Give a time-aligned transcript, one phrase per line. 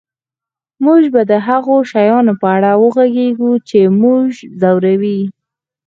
[0.85, 4.27] موږ به د هغو شیانو په اړه وغږیږو چې موږ
[4.61, 5.21] ځوروي